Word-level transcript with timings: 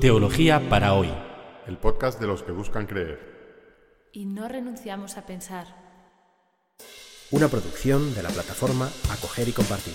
Teología 0.00 0.68
para 0.68 0.94
hoy. 0.94 1.12
El 1.66 1.76
podcast 1.76 2.20
de 2.20 2.28
los 2.28 2.44
que 2.44 2.52
buscan 2.52 2.86
creer. 2.86 3.18
Y 4.12 4.26
no 4.26 4.46
renunciamos 4.46 5.16
a 5.16 5.26
pensar. 5.26 5.66
Una 7.32 7.48
producción 7.48 8.14
de 8.14 8.22
la 8.22 8.28
plataforma 8.28 8.88
Acoger 9.10 9.48
y 9.48 9.52
Compartir. 9.52 9.94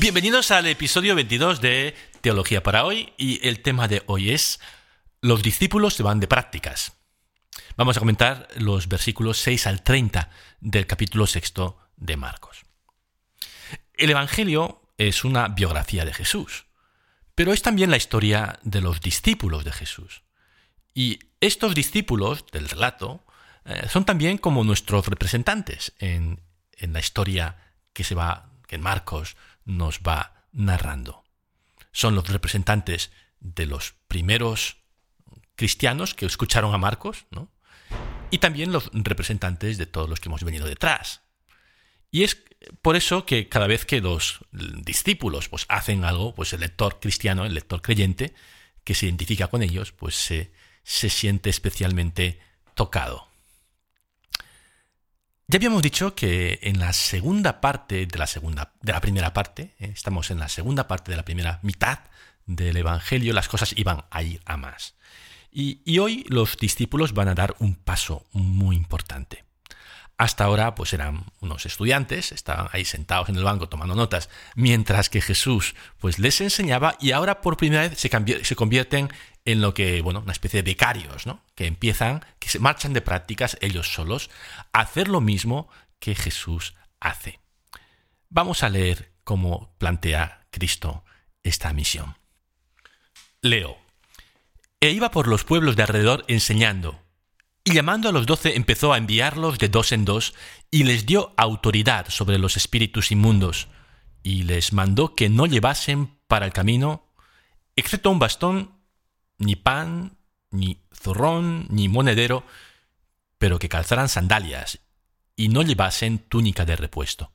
Bienvenidos 0.00 0.50
al 0.52 0.68
episodio 0.68 1.14
22 1.14 1.60
de 1.60 1.94
Teología 2.22 2.62
para 2.62 2.86
hoy 2.86 3.12
y 3.18 3.46
el 3.46 3.60
tema 3.60 3.88
de 3.88 4.02
hoy 4.06 4.30
es 4.30 4.58
Los 5.20 5.42
discípulos 5.42 5.92
se 5.92 6.02
van 6.02 6.18
de 6.18 6.28
prácticas. 6.28 6.96
Vamos 7.76 7.98
a 7.98 8.00
comentar 8.00 8.48
los 8.56 8.88
versículos 8.88 9.36
6 9.36 9.66
al 9.66 9.82
30 9.82 10.30
del 10.60 10.86
capítulo 10.86 11.26
6 11.26 11.52
de 11.98 12.16
Marcos. 12.16 12.64
El 13.92 14.08
Evangelio 14.08 14.80
es 14.96 15.24
una 15.24 15.48
biografía 15.48 16.06
de 16.06 16.14
Jesús, 16.14 16.64
pero 17.34 17.52
es 17.52 17.60
también 17.60 17.90
la 17.90 17.98
historia 17.98 18.58
de 18.62 18.80
los 18.80 19.02
discípulos 19.02 19.62
de 19.62 19.72
Jesús. 19.72 20.22
Y 20.94 21.18
estos 21.42 21.74
discípulos 21.74 22.46
del 22.50 22.66
relato 22.66 23.22
eh, 23.66 23.86
son 23.90 24.06
también 24.06 24.38
como 24.38 24.64
nuestros 24.64 25.06
representantes 25.06 25.92
en, 25.98 26.40
en 26.78 26.94
la 26.94 27.00
historia 27.00 27.58
que 27.92 28.04
se 28.04 28.14
va, 28.14 28.52
que 28.66 28.78
Marcos 28.78 29.36
nos 29.66 30.00
va 30.00 30.46
narrando. 30.50 31.24
Son 31.92 32.14
los 32.14 32.26
representantes 32.26 33.10
de 33.40 33.66
los 33.66 33.96
primeros 34.08 34.78
cristianos 35.56 36.14
que 36.14 36.24
escucharon 36.24 36.72
a 36.72 36.78
Marcos, 36.78 37.26
¿no? 37.30 37.50
Y 38.30 38.38
también 38.38 38.72
los 38.72 38.90
representantes 38.92 39.78
de 39.78 39.86
todos 39.86 40.08
los 40.08 40.20
que 40.20 40.28
hemos 40.28 40.44
venido 40.44 40.66
detrás. 40.66 41.22
Y 42.10 42.24
es 42.24 42.42
por 42.82 42.96
eso 42.96 43.26
que 43.26 43.48
cada 43.48 43.66
vez 43.66 43.84
que 43.84 44.00
los 44.00 44.40
discípulos 44.52 45.48
pues, 45.48 45.66
hacen 45.68 46.04
algo, 46.04 46.34
pues 46.34 46.52
el 46.52 46.60
lector 46.60 47.00
cristiano, 47.00 47.44
el 47.44 47.54
lector 47.54 47.82
creyente, 47.82 48.34
que 48.84 48.94
se 48.94 49.06
identifica 49.06 49.48
con 49.48 49.62
ellos, 49.62 49.92
pues 49.92 50.14
se, 50.14 50.52
se 50.82 51.10
siente 51.10 51.50
especialmente 51.50 52.40
tocado. 52.74 53.28
Ya 55.48 55.58
habíamos 55.58 55.82
dicho 55.82 56.16
que 56.16 56.58
en 56.62 56.80
la 56.80 56.92
segunda 56.92 57.60
parte 57.60 58.06
de 58.06 58.18
la 58.18 58.26
segunda 58.26 58.72
de 58.82 58.92
la 58.92 59.00
primera 59.00 59.32
parte, 59.32 59.74
¿eh? 59.78 59.92
estamos 59.94 60.30
en 60.32 60.40
la 60.40 60.48
segunda 60.48 60.88
parte 60.88 61.12
de 61.12 61.16
la 61.16 61.24
primera 61.24 61.60
mitad 61.62 62.00
del 62.46 62.76
evangelio, 62.76 63.32
las 63.32 63.48
cosas 63.48 63.72
iban 63.76 64.04
a 64.10 64.22
ir 64.22 64.40
a 64.44 64.56
más. 64.56 64.94
Y, 65.58 65.98
hoy 66.00 66.26
los 66.28 66.58
discípulos 66.58 67.14
van 67.14 67.28
a 67.28 67.34
dar 67.34 67.56
un 67.60 67.76
paso 67.76 68.26
muy 68.32 68.76
importante. 68.76 69.42
Hasta 70.18 70.44
ahora, 70.44 70.74
pues 70.74 70.92
eran 70.92 71.24
unos 71.40 71.64
estudiantes, 71.64 72.30
estaban 72.30 72.68
ahí 72.72 72.84
sentados 72.84 73.30
en 73.30 73.36
el 73.36 73.44
banco 73.44 73.66
tomando 73.66 73.94
notas, 73.94 74.28
mientras 74.54 75.08
que 75.08 75.22
Jesús 75.22 75.74
pues 75.98 76.18
les 76.18 76.42
enseñaba 76.42 76.98
y 77.00 77.12
ahora 77.12 77.40
por 77.40 77.56
primera 77.56 77.88
vez 77.88 77.98
se, 77.98 78.10
se 78.44 78.54
convierten 78.54 79.10
en 79.46 79.62
lo 79.62 79.72
que, 79.72 80.02
bueno, 80.02 80.20
una 80.20 80.32
especie 80.32 80.62
de 80.62 80.70
becarios, 80.70 81.24
¿no? 81.24 81.42
Que 81.54 81.66
empiezan, 81.66 82.22
que 82.38 82.50
se 82.50 82.58
marchan 82.58 82.92
de 82.92 83.00
prácticas 83.00 83.56
ellos 83.62 83.94
solos, 83.94 84.28
a 84.74 84.80
hacer 84.80 85.08
lo 85.08 85.22
mismo 85.22 85.70
que 86.00 86.14
Jesús 86.14 86.74
hace. 87.00 87.40
Vamos 88.28 88.62
a 88.62 88.68
leer 88.68 89.10
cómo 89.24 89.74
plantea 89.78 90.46
Cristo 90.50 91.02
esta 91.42 91.72
misión. 91.72 92.18
Leo 93.40 93.85
e 94.80 94.90
iba 94.90 95.10
por 95.10 95.28
los 95.28 95.44
pueblos 95.44 95.76
de 95.76 95.82
alrededor 95.82 96.24
enseñando. 96.28 97.00
Y 97.64 97.72
llamando 97.72 98.08
a 98.08 98.12
los 98.12 98.26
doce 98.26 98.56
empezó 98.56 98.92
a 98.92 98.98
enviarlos 98.98 99.58
de 99.58 99.68
dos 99.68 99.92
en 99.92 100.04
dos, 100.04 100.34
y 100.70 100.84
les 100.84 101.06
dio 101.06 101.34
autoridad 101.36 102.08
sobre 102.08 102.38
los 102.38 102.56
espíritus 102.56 103.10
inmundos, 103.10 103.68
y 104.22 104.44
les 104.44 104.72
mandó 104.72 105.14
que 105.14 105.28
no 105.28 105.46
llevasen 105.46 106.18
para 106.28 106.46
el 106.46 106.52
camino, 106.52 107.12
excepto 107.74 108.10
un 108.10 108.18
bastón, 108.18 108.72
ni 109.38 109.56
pan, 109.56 110.18
ni 110.50 110.82
zurrón, 110.94 111.66
ni 111.70 111.88
monedero, 111.88 112.44
pero 113.38 113.58
que 113.58 113.68
calzaran 113.68 114.08
sandalias, 114.08 114.80
y 115.34 115.48
no 115.48 115.62
llevasen 115.62 116.18
túnica 116.18 116.64
de 116.64 116.76
repuesto. 116.76 117.32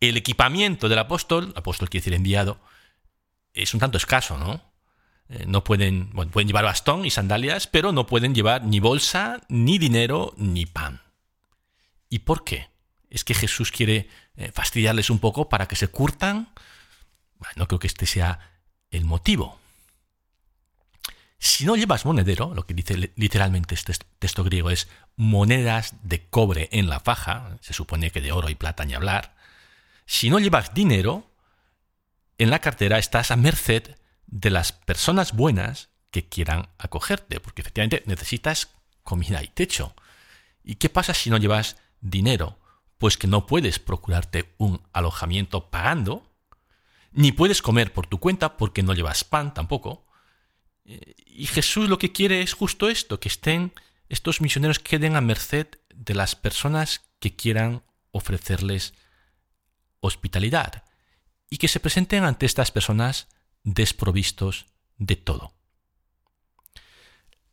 El 0.00 0.16
equipamiento 0.16 0.88
del 0.88 0.98
apóstol, 0.98 1.52
apóstol 1.54 1.88
quiere 1.88 2.02
decir 2.02 2.14
enviado, 2.14 2.60
es 3.54 3.72
un 3.72 3.80
tanto 3.80 3.98
escaso, 3.98 4.36
¿no? 4.36 4.71
Eh, 5.32 5.44
no 5.46 5.64
pueden, 5.64 6.10
pueden 6.30 6.46
llevar 6.46 6.64
bastón 6.64 7.06
y 7.06 7.10
sandalias, 7.10 7.66
pero 7.66 7.92
no 7.92 8.06
pueden 8.06 8.34
llevar 8.34 8.64
ni 8.64 8.80
bolsa, 8.80 9.40
ni 9.48 9.78
dinero, 9.78 10.34
ni 10.36 10.66
pan. 10.66 11.00
¿Y 12.10 12.20
por 12.20 12.44
qué? 12.44 12.68
¿Es 13.08 13.24
que 13.24 13.34
Jesús 13.34 13.72
quiere 13.72 14.08
eh, 14.36 14.52
fastidiarles 14.52 15.08
un 15.08 15.18
poco 15.18 15.48
para 15.48 15.68
que 15.68 15.76
se 15.76 15.88
curtan? 15.88 16.52
Bueno, 17.38 17.54
no 17.56 17.68
creo 17.68 17.78
que 17.78 17.86
este 17.86 18.04
sea 18.04 18.60
el 18.90 19.04
motivo. 19.06 19.58
Si 21.38 21.64
no 21.64 21.76
llevas 21.76 22.04
monedero, 22.04 22.54
lo 22.54 22.66
que 22.66 22.74
dice 22.74 23.12
literalmente 23.16 23.74
este 23.74 23.94
texto 24.18 24.44
griego 24.44 24.70
es 24.70 24.88
monedas 25.16 25.94
de 26.02 26.28
cobre 26.28 26.68
en 26.72 26.88
la 26.88 27.00
faja, 27.00 27.56
se 27.62 27.72
supone 27.72 28.10
que 28.10 28.20
de 28.20 28.32
oro 28.32 28.48
y 28.48 28.54
plata 28.54 28.84
ni 28.84 28.94
hablar. 28.94 29.34
Si 30.04 30.30
no 30.30 30.38
llevas 30.38 30.74
dinero, 30.74 31.26
en 32.38 32.50
la 32.50 32.60
cartera 32.60 32.98
estás 32.98 33.30
a 33.30 33.36
merced 33.36 33.96
de 34.32 34.50
las 34.50 34.72
personas 34.72 35.32
buenas 35.34 35.90
que 36.10 36.28
quieran 36.28 36.70
acogerte, 36.78 37.38
porque 37.38 37.60
efectivamente 37.60 38.02
necesitas 38.06 38.70
comida 39.02 39.42
y 39.42 39.48
techo. 39.48 39.94
¿Y 40.64 40.76
qué 40.76 40.88
pasa 40.88 41.12
si 41.12 41.28
no 41.28 41.36
llevas 41.36 41.76
dinero? 42.00 42.58
Pues 42.96 43.18
que 43.18 43.26
no 43.26 43.46
puedes 43.46 43.78
procurarte 43.78 44.54
un 44.56 44.80
alojamiento 44.92 45.70
pagando, 45.70 46.32
ni 47.12 47.30
puedes 47.30 47.60
comer 47.60 47.92
por 47.92 48.06
tu 48.06 48.18
cuenta 48.18 48.56
porque 48.56 48.82
no 48.82 48.94
llevas 48.94 49.22
pan 49.22 49.52
tampoco. 49.52 50.06
Eh, 50.86 51.14
y 51.26 51.46
Jesús 51.46 51.90
lo 51.90 51.98
que 51.98 52.12
quiere 52.12 52.40
es 52.40 52.54
justo 52.54 52.88
esto, 52.88 53.20
que 53.20 53.28
estén 53.28 53.72
estos 54.08 54.40
misioneros 54.40 54.78
queden 54.78 55.14
a 55.14 55.20
merced 55.20 55.66
de 55.94 56.14
las 56.14 56.36
personas 56.36 57.02
que 57.18 57.36
quieran 57.36 57.82
ofrecerles 58.12 58.94
hospitalidad 60.00 60.84
y 61.50 61.58
que 61.58 61.68
se 61.68 61.80
presenten 61.80 62.24
ante 62.24 62.46
estas 62.46 62.70
personas 62.70 63.28
desprovistos 63.64 64.66
de 64.98 65.16
todo. 65.16 65.52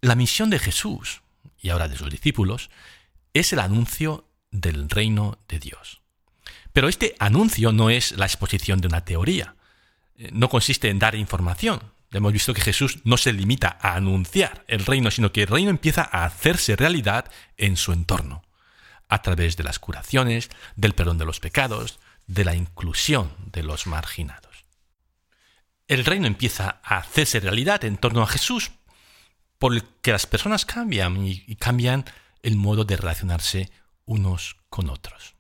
La 0.02 0.16
misión 0.16 0.50
de 0.50 0.60
Jesús, 0.60 1.22
y 1.60 1.70
ahora 1.70 1.88
de 1.88 1.98
sus 1.98 2.10
discípulos, 2.10 2.70
es 3.34 3.54
el 3.54 3.60
anuncio 3.60 4.26
del 4.52 4.90
reino 4.90 5.38
de 5.48 5.60
Dios. 5.60 6.02
Pero 6.74 6.88
este 6.88 7.16
anuncio 7.20 7.72
no 7.72 7.90
es 7.90 8.14
la 8.14 8.26
exposición 8.26 8.80
de 8.80 8.88
una 8.88 9.06
teoría, 9.06 9.56
eh, 10.18 10.30
no 10.32 10.50
consiste 10.50 10.90
en 10.90 11.00
dar 11.00 11.16
información. 11.16 11.82
Hemos 12.12 12.34
visto 12.34 12.54
que 12.54 12.62
Jesús 12.62 13.00
no 13.04 13.18
se 13.18 13.34
limita 13.34 13.78
a 13.82 13.96
anunciar 13.96 14.64
el 14.68 14.86
reino, 14.86 15.12
sino 15.12 15.32
que 15.32 15.44
el 15.44 15.48
reino 15.48 15.70
empieza 15.70 16.08
a 16.12 16.26
hacerse 16.26 16.76
realidad 16.76 17.30
en 17.58 17.78
su 17.78 17.92
entorno, 17.92 18.44
a 19.10 19.22
través 19.22 19.58
de 19.58 19.64
las 19.64 19.78
curaciones, 19.78 20.50
del 20.76 20.94
perdón 20.94 21.20
de 21.20 21.26
los 21.26 21.40
pecados, 21.40 22.00
de 22.26 22.46
la 22.46 22.56
inclusión 22.56 23.32
de 23.52 23.64
los 23.64 23.86
marginados 23.86 24.49
el 25.90 26.06
reino 26.06 26.28
empieza 26.28 26.80
a 26.84 26.98
hacerse 26.98 27.40
realidad 27.40 27.84
en 27.84 27.98
torno 27.98 28.22
a 28.22 28.28
Jesús, 28.28 28.72
porque 29.58 30.12
las 30.12 30.28
personas 30.28 30.66
cambian 30.66 31.26
y, 31.26 31.56
cambian 31.56 32.06
el 32.44 32.56
modo 32.56 32.86
de 32.86 32.96
relacionarse 32.96 33.72
unos 34.06 34.56
con 34.70 34.90
otros. 34.90 35.34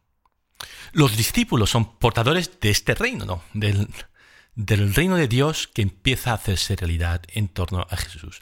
Los 0.92 1.16
discípulos 1.16 1.70
son 1.70 1.98
portadores 1.98 2.60
de 2.60 2.72
este 2.72 2.96
reino, 2.96 3.26
¿no? 3.26 3.44
Del, 3.54 3.88
del 4.56 4.94
reino 4.96 5.16
de 5.16 5.28
Dios 5.28 5.68
que 5.68 5.84
empieza 5.84 6.32
a 6.32 6.36
hacerse 6.36 6.76
realidad 6.76 7.22
en 7.28 7.48
torno 7.48 7.86
a 7.88 7.96
Jesús. 7.96 8.40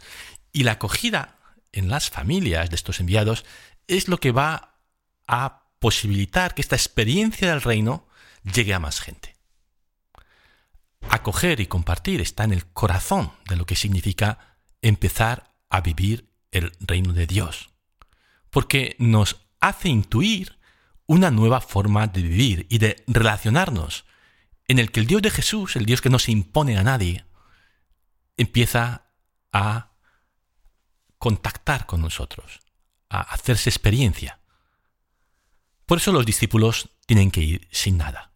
Y 0.54 0.64
la 0.64 0.74
acogida 0.74 1.36
en 1.74 1.90
las 1.90 2.10
familias 2.10 2.70
de 2.70 2.78
estos 2.78 3.02
enviados 3.02 3.44
es 3.88 4.08
lo 4.08 4.18
que 4.18 4.32
va 4.32 4.80
a 5.28 5.68
posibilitar 5.80 6.56
que 6.56 6.62
esta 6.62 6.78
experiencia 6.78 7.50
del 7.50 7.62
reino 7.62 8.08
llegue 8.44 8.74
a 8.74 8.80
más 8.80 9.02
gente 9.02 9.37
acoger 11.10 11.60
y 11.60 11.68
compartir 11.68 12.22
está 12.22 12.44
en 12.44 12.54
el 12.54 12.66
corazón 12.66 13.32
de 13.50 13.56
lo 13.56 13.66
que 13.66 13.76
significa 13.76 14.58
empezar 14.82 15.54
a 15.70 15.82
vivir 15.82 16.32
el 16.52 16.72
reino 16.80 17.14
de 17.14 17.28
Dios. 17.28 17.70
Porque 18.50 18.96
nos 19.00 19.38
hace 19.60 19.90
intuir 19.90 20.60
una 21.06 21.32
nueva 21.32 21.62
forma 21.62 22.08
de 22.08 22.22
vivir 22.22 22.68
y 22.70 22.80
de 22.80 23.04
relacionarnos, 23.08 24.06
en 24.68 24.80
el 24.80 24.92
que 24.92 25.00
el 25.00 25.08
Dios 25.08 25.22
de 25.22 25.32
Jesús, 25.32 25.76
el 25.76 25.86
Dios 25.86 26.02
que 26.02 26.10
no 26.10 26.20
se 26.20 26.32
impone 26.32 26.78
a 26.78 26.84
nadie, 26.84 27.26
empieza 28.36 29.08
a 29.54 29.94
contactar 31.18 31.86
con 31.86 32.02
nosotros, 32.02 32.60
a 33.10 33.22
hacerse 33.22 33.70
experiencia. 33.70 34.40
Por 35.86 36.00
eso 36.00 36.12
los 36.12 36.26
discípulos 36.26 36.90
tienen 37.06 37.32
que 37.32 37.42
ir 37.42 37.68
sin 37.72 37.98
nada, 37.98 38.32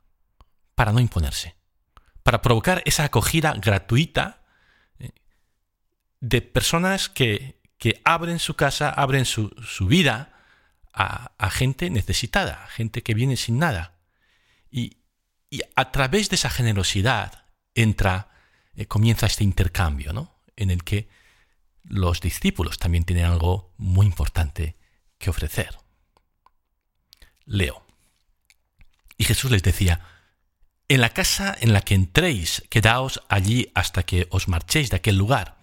para 0.75 0.93
no 0.93 1.01
imponerse 1.01 1.60
para 2.23 2.41
provocar 2.41 2.81
esa 2.85 3.05
acogida 3.05 3.53
gratuita 3.53 4.43
eh, 4.99 5.11
de 6.19 6.41
personas 6.41 7.09
que, 7.09 7.61
que 7.81 7.99
abren 8.05 8.37
su 8.37 8.55
casa, 8.55 8.91
abren 8.91 9.25
su, 9.25 9.49
vida 9.87 10.33
a, 10.93 11.49
gente 11.49 11.89
necesitada, 11.89 12.67
gente 12.67 13.01
que 13.01 13.15
viene 13.15 13.37
sin 13.37 13.57
nada. 13.57 13.97
Y, 14.69 14.97
a 15.75 15.91
través 15.91 16.29
de 16.29 16.35
esa 16.35 16.49
generosidad 16.49 17.45
entra, 17.73 18.29
eh, 18.75 18.85
comienza 18.85 19.25
este 19.25 19.43
intercambio, 19.43 20.13
¿no? 20.13 20.39
En 20.55 20.69
el 20.69 20.83
que 20.83 21.09
los 21.83 22.21
discípulos 22.21 22.77
también 22.77 23.03
tienen 23.03 23.25
algo 23.25 23.73
muy 23.77 24.05
importante 24.05 24.77
que 25.17 25.31
ofrecer. 25.31 25.75
Leo. 27.45 27.83
Y 29.17 29.23
Jesús 29.23 29.49
les 29.49 29.63
decía, 29.63 30.01
en 30.93 30.99
la 30.99 31.11
casa 31.11 31.55
en 31.61 31.71
la 31.71 31.79
que 31.79 31.95
entréis, 31.95 32.65
quedaos 32.69 33.21
allí 33.29 33.71
hasta 33.75 34.03
que 34.03 34.27
os 34.29 34.49
marchéis 34.49 34.89
de 34.89 34.97
aquel 34.97 35.15
lugar. 35.15 35.57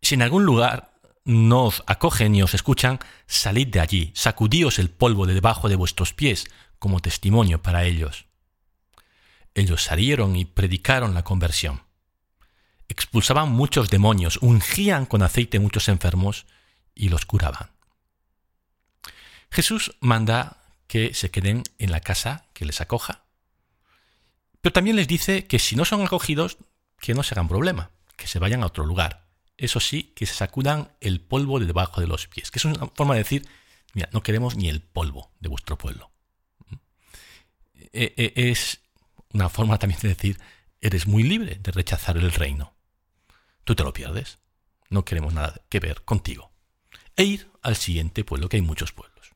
Si 0.00 0.14
en 0.14 0.22
algún 0.22 0.46
lugar 0.46 0.94
no 1.26 1.64
os 1.64 1.82
acogen 1.86 2.32
ni 2.32 2.42
os 2.42 2.54
escuchan, 2.54 3.00
salid 3.26 3.66
de 3.68 3.80
allí, 3.80 4.12
sacudíos 4.14 4.78
el 4.78 4.88
polvo 4.88 5.26
de 5.26 5.34
debajo 5.34 5.68
de 5.68 5.76
vuestros 5.76 6.14
pies 6.14 6.46
como 6.78 7.00
testimonio 7.00 7.60
para 7.60 7.84
ellos. 7.84 8.24
Ellos 9.52 9.84
salieron 9.84 10.34
y 10.36 10.46
predicaron 10.46 11.12
la 11.12 11.22
conversión. 11.22 11.82
Expulsaban 12.88 13.50
muchos 13.50 13.90
demonios, 13.90 14.38
ungían 14.40 15.04
con 15.04 15.22
aceite 15.22 15.58
muchos 15.58 15.86
enfermos 15.90 16.46
y 16.94 17.10
los 17.10 17.26
curaban. 17.26 17.72
Jesús 19.50 19.94
manda 20.00 20.62
que 20.86 21.12
se 21.12 21.30
queden 21.30 21.62
en 21.78 21.90
la 21.90 22.00
casa 22.00 22.46
que 22.54 22.64
les 22.64 22.80
acoja 22.80 23.24
pero 24.60 24.72
también 24.72 24.96
les 24.96 25.08
dice 25.08 25.46
que 25.46 25.58
si 25.58 25.76
no 25.76 25.84
son 25.84 26.02
acogidos, 26.02 26.58
que 26.98 27.14
no 27.14 27.22
se 27.22 27.34
hagan 27.34 27.48
problema, 27.48 27.90
que 28.16 28.26
se 28.26 28.38
vayan 28.38 28.62
a 28.62 28.66
otro 28.66 28.84
lugar. 28.84 29.26
Eso 29.56 29.80
sí, 29.80 30.12
que 30.14 30.26
se 30.26 30.34
sacudan 30.34 30.92
el 31.00 31.20
polvo 31.20 31.60
de 31.60 31.66
debajo 31.66 32.00
de 32.00 32.06
los 32.06 32.26
pies, 32.26 32.50
que 32.50 32.58
es 32.58 32.64
una 32.64 32.86
forma 32.88 33.14
de 33.14 33.20
decir, 33.20 33.48
mira, 33.94 34.08
no 34.12 34.22
queremos 34.22 34.56
ni 34.56 34.68
el 34.68 34.80
polvo 34.80 35.32
de 35.40 35.48
vuestro 35.48 35.76
pueblo. 35.76 36.10
E, 37.92 38.14
e, 38.16 38.50
es 38.50 38.80
una 39.32 39.48
forma 39.48 39.78
también 39.78 40.00
de 40.00 40.08
decir, 40.08 40.40
eres 40.80 41.06
muy 41.06 41.22
libre 41.22 41.56
de 41.56 41.72
rechazar 41.72 42.16
el 42.16 42.32
reino. 42.32 42.74
Tú 43.64 43.74
te 43.74 43.84
lo 43.84 43.92
pierdes. 43.92 44.38
No 44.88 45.04
queremos 45.04 45.34
nada 45.34 45.60
que 45.68 45.80
ver 45.80 46.02
contigo. 46.02 46.52
E 47.16 47.24
ir 47.24 47.50
al 47.62 47.76
siguiente 47.76 48.24
pueblo, 48.24 48.48
que 48.48 48.56
hay 48.56 48.62
muchos 48.62 48.92
pueblos. 48.92 49.30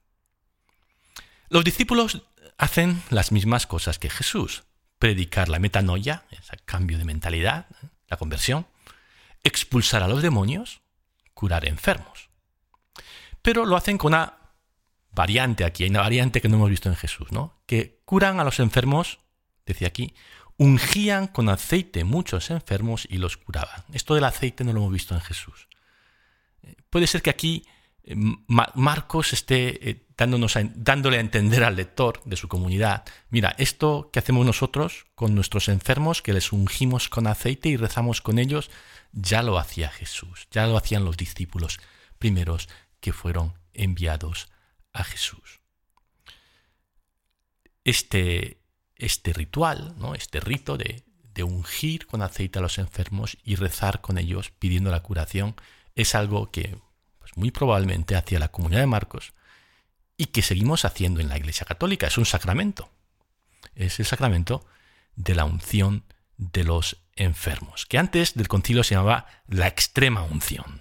Los 1.49 1.65
discípulos 1.65 2.23
hacen 2.59 3.03
las 3.11 3.31
mismas 3.31 3.67
cosas 3.67 3.99
que 3.99 4.11
Jesús 4.11 4.65
predicar 5.05 5.51
la 5.51 5.59
metanoia, 5.59 6.25
ese 6.31 6.56
cambio 6.65 6.97
de 6.97 7.05
mentalidad, 7.05 7.67
la 8.09 8.17
conversión, 8.17 8.67
expulsar 9.43 10.03
a 10.03 10.09
los 10.09 10.23
demonios, 10.23 10.81
curar 11.35 11.69
enfermos. 11.69 12.31
Pero 13.43 13.67
lo 13.67 13.77
hacen 13.77 13.99
con 13.99 14.15
una 14.15 14.39
variante 15.11 15.67
aquí, 15.67 15.85
hay 15.85 15.91
una 15.91 16.01
variante 16.01 16.41
que 16.41 16.49
no 16.49 16.56
hemos 16.56 16.71
visto 16.71 16.89
en 16.89 16.97
Jesús, 16.97 17.33
¿no? 17.33 17.61
Que 17.67 18.01
curan 18.06 18.41
a 18.41 18.45
los 18.45 18.61
enfermos, 18.61 19.19
decía 19.67 19.89
aquí, 19.89 20.15
ungían 20.56 21.27
con 21.27 21.51
aceite 21.51 22.03
muchos 22.05 22.51
enfermos 22.51 23.06
y 23.11 23.19
los 23.19 23.37
curaban. 23.37 23.85
Esto 23.93 24.15
del 24.15 24.25
aceite 24.25 24.65
no 24.65 24.73
lo 24.73 24.79
hemos 24.81 24.93
visto 24.95 25.15
en 25.15 25.21
Jesús. 25.21 25.69
Eh, 26.62 26.77
puede 26.89 27.09
ser 27.09 27.21
que 27.21 27.29
aquí 27.29 27.67
Marcos 28.06 29.33
esté 29.33 29.91
eh, 29.91 30.06
dándonos 30.17 30.59
dándole 30.75 31.17
a 31.17 31.21
entender 31.21 31.65
al 31.65 31.77
lector 31.77 32.23
de 32.25 32.37
su 32.37 32.49
comunidad, 32.49 33.05
mira, 33.31 33.55
esto 33.59 34.11
que 34.12 34.19
hacemos 34.19 34.45
nosotros 34.45 35.06
con 35.15 35.35
nuestros 35.35 35.69
enfermos, 35.69 36.21
que 36.21 36.35
les 36.35 36.53
ungimos 36.53 37.09
con 37.09 37.27
aceite 37.27 37.71
y 37.71 37.77
rezamos 37.77 38.21
con 38.21 38.39
ellos, 38.39 38.71
ya 39.12 39.43
lo 39.43 39.59
hacía 39.59 39.89
Jesús, 39.89 40.49
ya 40.51 40.67
lo 40.67 40.77
hacían 40.77 41.05
los 41.05 41.17
discípulos 41.17 41.79
primeros 42.19 42.69
que 43.01 43.12
fueron 43.12 43.55
enviados 43.73 44.49
a 44.93 45.03
Jesús. 45.05 45.61
Este, 47.85 48.61
este 48.97 49.33
ritual, 49.33 49.95
¿no? 49.99 50.15
este 50.15 50.41
rito 50.41 50.77
de, 50.77 51.05
de 51.23 51.43
ungir 51.43 52.06
con 52.06 52.23
aceite 52.23 52.59
a 52.59 52.62
los 52.62 52.79
enfermos 52.79 53.39
y 53.45 53.56
rezar 53.56 54.01
con 54.01 54.19
ellos 54.19 54.51
pidiendo 54.51 54.91
la 54.91 55.01
curación, 55.01 55.56
es 55.95 56.15
algo 56.15 56.51
que 56.51 56.77
muy 57.37 57.51
probablemente 57.51 58.17
hacia 58.17 58.39
la 58.39 58.49
comunidad 58.49 58.81
de 58.81 58.87
Marcos, 58.87 59.33
y 60.17 60.27
que 60.27 60.43
seguimos 60.43 60.85
haciendo 60.85 61.21
en 61.21 61.29
la 61.29 61.37
Iglesia 61.37 61.67
Católica. 61.67 62.07
Es 62.07 62.19
un 62.19 62.27
sacramento. 62.27 62.91
Es 63.75 63.99
el 63.99 64.07
sacramento 64.07 64.65
de 65.17 65.35
la 65.35 65.45
unción 65.45 66.05
de 66.37 66.65
los 66.65 66.99
enfermos, 67.17 67.87
que 67.87 67.99
antes 67.99 68.35
del 68.35 68.49
concilio 68.49 68.83
se 68.83 68.95
llamaba 68.95 69.27
la 69.49 69.69
extrema 69.69 70.23
unción. 70.23 70.81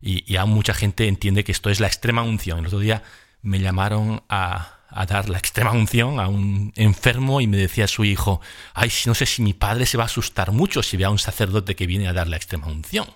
Y, 0.00 0.36
aún 0.36 0.50
mucha 0.50 0.74
gente 0.74 1.06
entiende 1.06 1.44
que 1.44 1.52
esto 1.52 1.70
es 1.70 1.78
la 1.78 1.86
extrema 1.86 2.22
unción. 2.22 2.58
El 2.58 2.66
otro 2.66 2.80
día 2.80 3.04
me 3.40 3.60
llamaron 3.60 4.24
a, 4.28 4.80
a 4.88 5.06
dar 5.06 5.28
la 5.28 5.38
extrema 5.38 5.70
unción 5.70 6.18
a 6.18 6.26
un 6.26 6.72
enfermo 6.74 7.40
y 7.40 7.46
me 7.46 7.56
decía 7.56 7.86
su 7.86 8.04
hijo, 8.04 8.40
ay, 8.74 8.90
no 9.06 9.14
sé 9.14 9.26
si 9.26 9.42
mi 9.42 9.54
padre 9.54 9.86
se 9.86 9.96
va 9.96 10.04
a 10.04 10.06
asustar 10.06 10.50
mucho 10.50 10.82
si 10.82 10.96
ve 10.96 11.04
a 11.04 11.10
un 11.10 11.20
sacerdote 11.20 11.76
que 11.76 11.86
viene 11.86 12.08
a 12.08 12.12
dar 12.12 12.26
la 12.26 12.36
extrema 12.36 12.66
unción. 12.66 13.06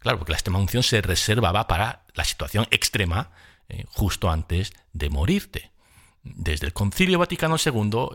Claro, 0.00 0.18
porque 0.18 0.32
la 0.32 0.38
extrema 0.38 0.58
unción 0.58 0.82
se 0.82 1.02
reservaba 1.02 1.68
para 1.68 2.04
la 2.14 2.24
situación 2.24 2.66
extrema 2.70 3.30
eh, 3.68 3.84
justo 3.88 4.30
antes 4.30 4.72
de 4.94 5.10
morirte. 5.10 5.70
Desde 6.22 6.66
el 6.66 6.72
Concilio 6.72 7.18
Vaticano 7.18 7.56
II, 7.64 8.08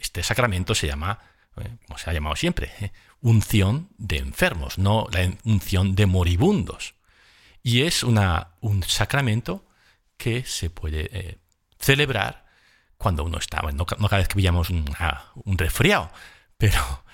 este 0.00 0.22
sacramento 0.22 0.74
se 0.74 0.88
llama, 0.88 1.20
eh, 1.56 1.76
como 1.86 1.96
se 1.96 2.10
ha 2.10 2.12
llamado 2.12 2.34
siempre, 2.34 2.72
eh, 2.80 2.92
unción 3.20 3.88
de 3.98 4.18
enfermos, 4.18 4.78
no 4.78 5.06
la 5.12 5.32
unción 5.44 5.94
de 5.94 6.06
moribundos. 6.06 6.94
Y 7.62 7.82
es 7.82 8.02
un 8.02 8.82
sacramento 8.86 9.66
que 10.16 10.44
se 10.44 10.70
puede 10.70 11.38
celebrar 11.78 12.46
cuando 12.96 13.24
uno 13.24 13.38
está, 13.38 13.60
no, 13.72 13.84
cada 13.84 14.16
vez 14.18 14.28
que 14.28 14.36
pillamos 14.36 14.70
un, 14.70 14.84
un 15.44 15.58
resfriado, 15.58 16.10
pero 16.56 17.04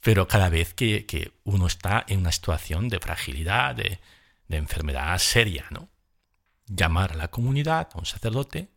pero 0.00 0.28
cada 0.28 0.48
vez 0.48 0.74
que, 0.74 1.32
uno 1.44 1.66
está 1.66 2.04
en 2.08 2.20
una 2.20 2.32
situación 2.32 2.88
de 2.88 3.00
fragilidad, 3.00 3.74
de, 3.74 4.00
enfermedad 4.48 5.18
seria, 5.18 5.66
¿no? 5.70 5.88
Llamar 6.66 7.12
a 7.12 7.16
la 7.16 7.28
comunidad, 7.28 7.88
a 7.92 7.98
un 7.98 8.06
sacerdote, 8.06 8.68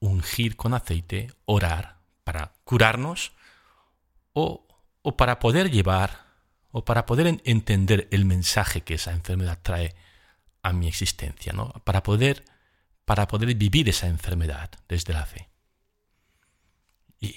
ungir 0.00 0.56
con 0.56 0.74
aceite, 0.74 1.32
orar 1.44 1.98
para 2.24 2.52
curarnos 2.64 3.32
o, 4.32 4.66
para 5.16 5.38
poder 5.38 5.70
llevar 5.70 6.26
o 6.70 6.84
para 6.84 7.06
poder 7.06 7.40
entender 7.44 8.08
el 8.10 8.24
mensaje 8.24 8.82
que 8.82 8.94
esa 8.94 9.12
enfermedad 9.12 9.60
trae 9.62 9.94
a 10.62 10.72
mi 10.72 10.88
existencia, 10.88 11.52
¿no? 11.52 11.70
Para 11.84 12.02
poder, 12.02 12.44
para 13.04 13.26
poder 13.28 13.54
vivir 13.54 13.88
esa 13.88 14.06
enfermedad 14.08 14.70
desde 14.88 15.14
la 15.14 15.24
fe. 15.24 15.48
Y, 17.20 17.34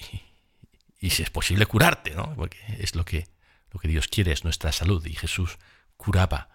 y 1.02 1.10
si 1.10 1.24
es 1.24 1.30
posible 1.30 1.66
curarte, 1.66 2.12
¿no? 2.12 2.32
Porque 2.36 2.58
es 2.78 2.94
lo 2.94 3.04
que, 3.04 3.26
lo 3.72 3.80
que 3.80 3.88
Dios 3.88 4.06
quiere, 4.06 4.30
es 4.30 4.44
nuestra 4.44 4.70
salud 4.70 5.04
y 5.04 5.14
Jesús 5.14 5.58
curaba 5.96 6.48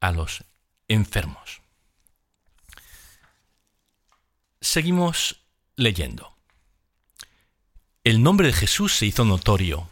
a 0.00 0.12
los 0.12 0.44
enfermos. 0.86 1.62
Seguimos 4.60 5.46
leyendo. 5.76 6.36
El 8.04 8.22
nombre 8.22 8.48
de 8.48 8.52
Jesús 8.52 8.94
se 8.94 9.06
hizo 9.06 9.24
notorio 9.24 9.88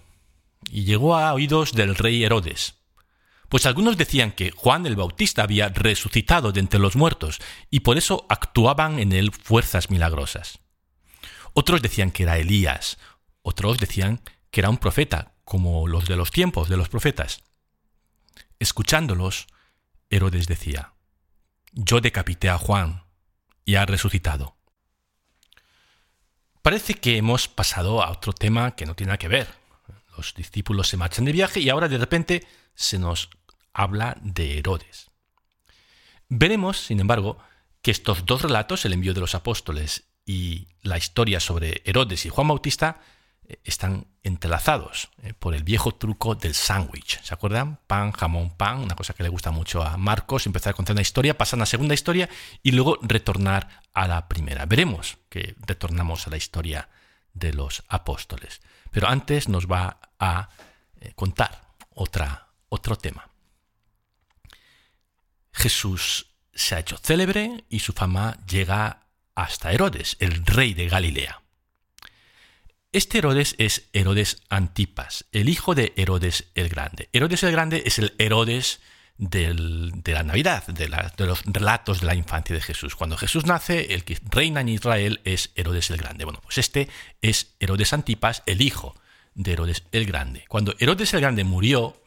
y 0.71 0.85
llegó 0.85 1.17
a 1.17 1.33
oídos 1.33 1.73
del 1.73 1.97
rey 1.97 2.25
Herodes, 2.25 2.75
pues 3.49 3.65
algunos 3.65 3.97
decían 3.97 4.33
que 4.33 4.51
Juan 4.51 4.85
el 4.85 4.97
Bautista 4.97 5.43
había 5.43 5.71
resucitado 5.71 6.53
de 6.53 6.61
entre 6.61 6.79
los 6.79 6.95
muertos 6.95 7.41
y 7.71 7.81
por 7.81 7.97
eso 7.97 8.27
actuaban 8.29 8.99
en 8.99 9.13
él 9.13 9.33
fuerzas 9.33 9.89
milagrosas. 9.89 10.59
Otros 11.55 11.81
decían 11.81 12.11
que 12.11 12.25
era 12.25 12.37
Elías 12.37 12.99
otros 13.45 13.79
decían 13.79 14.23
que 14.51 14.61
era 14.61 14.71
un 14.71 14.79
profeta, 14.79 15.35
como 15.45 15.87
los 15.87 16.07
de 16.07 16.17
los 16.17 16.31
tiempos 16.31 16.69
de 16.69 16.79
los 16.79 16.89
profetas. 16.89 17.45
Escuchándolos, 18.59 19.47
Herodes 20.09 20.47
decía, 20.47 20.95
Yo 21.73 22.01
decapité 22.01 22.49
a 22.49 22.59
Juan 22.59 23.05
y 23.67 23.75
ha 23.75 23.85
resucitado. 23.85 24.57
Parece 26.63 26.95
que 26.95 27.19
hemos 27.19 27.47
pasado 27.47 28.03
a 28.03 28.11
otro 28.11 28.33
tema 28.33 28.75
que 28.75 28.87
no 28.87 28.97
tiene 28.97 29.09
nada 29.09 29.19
que 29.19 29.29
ver. 29.29 29.49
Los 30.17 30.35
discípulos 30.35 30.89
se 30.89 30.97
marchan 30.97 31.27
de 31.27 31.33
viaje 31.33 31.61
y 31.61 31.69
ahora 31.69 31.89
de 31.89 31.99
repente 31.99 32.47
se 32.75 32.99
nos 32.99 33.29
habla 33.75 34.17
de 34.23 34.59
Herodes. 34.59 35.11
Veremos, 36.31 36.79
sin 36.79 37.01
embargo, 37.01 37.37
que 37.83 37.91
estos 37.91 38.25
dos 38.25 38.41
relatos, 38.41 38.87
el 38.87 38.95
envío 38.95 39.13
de 39.13 39.21
los 39.21 39.35
apóstoles 39.35 40.05
y 40.25 40.69
la 40.81 40.97
historia 40.97 41.41
sobre 41.41 41.83
Herodes 41.85 42.25
y 42.25 42.31
Juan 42.31 42.49
Bautista, 42.49 43.03
están 43.65 44.07
entrelazados 44.23 45.11
eh, 45.23 45.35
por 45.35 45.55
el 45.55 45.63
viejo 45.63 45.95
truco 45.95 46.35
del 46.35 46.55
sándwich. 46.55 47.23
¿Se 47.23 47.35
acuerdan? 47.35 47.79
Pan, 47.87 48.13
jamón, 48.13 48.51
pan, 48.51 48.79
una 48.79 48.97
cosa 48.97 49.13
que 49.13 49.23
le 49.23 49.29
gusta 49.29 49.51
mucho 49.51 49.83
a 49.83 49.97
Marcos, 49.97 50.47
empezar 50.47 50.73
a 50.73 50.77
contar 50.77 50.95
una 50.95 51.03
historia, 51.03 51.37
pasar 51.37 51.59
a 51.59 51.61
la 51.61 51.67
segunda 51.67 51.95
historia 51.95 52.29
y 52.63 52.73
luego 52.73 52.99
retornar 53.03 53.83
a 53.93 54.09
la 54.09 54.29
primera. 54.29 54.67
Veremos 54.67 55.19
que 55.29 55.55
retornamos 55.67 56.27
a 56.27 56.31
la 56.31 56.37
historia 56.37 56.89
de 57.35 57.53
los 57.53 57.83
apóstoles. 57.89 58.63
Pero 58.91 59.09
antes 59.09 59.49
nos 59.49 59.67
va 59.67 59.99
a 60.19 60.49
eh, 61.01 61.13
contar 61.15 61.69
otra, 61.91 62.49
otro 62.69 62.97
tema. 62.97 63.29
Jesús 65.53 66.27
se 66.53 66.75
ha 66.75 66.81
hecho 66.81 66.97
célebre 66.99 67.65
y 67.69 67.81
su 67.81 67.93
fama 67.93 68.39
llega 68.47 69.07
hasta 69.35 69.73
Herodes, 69.73 70.17
el 70.21 70.47
rey 70.47 70.75
de 70.75 70.89
Galilea. 70.89 71.44
Este 72.95 73.19
Herodes 73.19 73.57
es 73.59 73.89
Herodes 73.93 74.41
Antipas, 74.51 75.25
el 75.33 75.49
hijo 75.49 75.75
de 75.75 75.93
Herodes 75.97 76.45
el 76.55 76.69
Grande. 76.69 77.09
Herodes 77.13 77.43
el 77.43 77.51
Grande 77.51 77.83
es 77.87 77.99
el 77.99 78.15
Herodes 78.19 78.79
de 79.19 79.53
la 80.05 80.23
Navidad, 80.23 80.65
de, 80.69 80.87
los 81.27 81.43
relatos 81.45 82.03
de 82.03 82.07
la 82.07 82.15
infancia 82.15 82.55
de 82.55 82.63
Jesús. 82.63 82.95
Cuando 82.95 83.17
Jesús 83.17 83.47
nace, 83.47 83.95
el 83.95 84.05
que 84.05 84.17
reina 84.31 84.61
en 84.61 84.69
Israel 84.69 85.21
es 85.25 85.51
Herodes 85.57 85.91
el 85.91 85.97
Grande. 85.97 86.25
Bueno, 86.25 86.41
pues 86.41 86.59
este 86.59 86.89
es 87.21 87.57
Herodes 87.59 87.93
Antipas, 87.93 88.45
el 88.47 88.63
hijo 88.63 88.95
de 89.35 89.55
Herodes 89.55 89.83
el 89.91 90.07
Grande. 90.07 90.45
Cuando 90.47 90.77
Herodes 90.79 91.13
el 91.15 91.21
Grande 91.21 91.43
murió, 91.43 92.01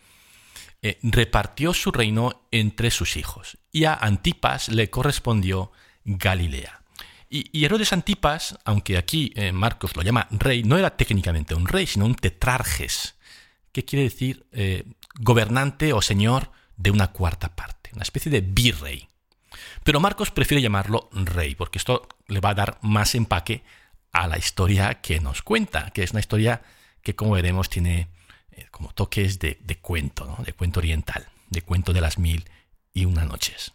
eh, 0.82 1.00
repartió 1.04 1.74
su 1.74 1.92
reino 1.92 2.48
entre 2.52 2.92
sus 2.92 3.18
hijos 3.18 3.58
y 3.74 3.84
a 3.84 3.94
Antipas 3.94 4.70
le 4.70 4.90
correspondió 4.90 5.74
Galilea. 6.06 6.82
Y, 7.30 7.66
Herodes 7.66 7.92
Antipas, 7.92 8.58
aunque 8.64 8.98
aquí 8.98 9.34
eh, 9.36 9.52
Marcos 9.52 9.96
lo 9.96 10.02
llama 10.02 10.28
rey, 10.32 10.64
no 10.64 10.78
era 10.78 10.96
técnicamente 10.96 11.56
un 11.56 11.68
rey, 11.68 11.86
sino 11.86 12.06
un 12.06 12.16
tetrarges, 12.16 13.16
que 13.74 13.84
quiere 13.84 14.04
decir 14.04 14.46
eh, 14.54 14.86
gobernante 15.20 15.92
o 15.92 16.02
señor 16.02 16.52
de 16.78 16.92
una 16.92 17.12
cuarta 17.12 17.54
parte, 17.56 17.92
una 17.94 18.04
especie 18.04 18.32
de 18.32 18.42
virrey. 18.42 19.08
Pero 19.84 20.00
Marcos 20.00 20.32
prefiere 20.32 20.62
llamarlo 20.62 21.10
rey, 21.12 21.56
porque 21.56 21.80
esto 21.80 22.08
le 22.28 22.40
va 22.40 22.52
a 22.52 22.56
dar 22.56 22.80
más 22.82 23.16
empaque 23.16 23.64
a 24.12 24.28
la 24.28 24.38
historia 24.38 25.02
que 25.02 25.20
nos 25.20 25.42
cuenta, 25.42 25.92
que 25.92 26.04
es 26.04 26.12
una 26.12 26.20
historia 26.20 26.62
que, 27.02 27.16
como 27.16 27.32
veremos, 27.32 27.70
tiene 27.70 28.10
eh, 28.52 28.68
como 28.72 28.94
toques 28.94 29.40
de, 29.40 29.58
cuento, 29.82 30.38
de 30.46 30.54
cuento 30.54 30.80
oriental, 30.80 31.28
de 31.50 31.62
cuento 31.62 31.94
de 31.94 32.02
las 32.02 32.18
mil 32.18 32.46
y 32.94 33.06
una 33.06 33.26
noches. 33.26 33.74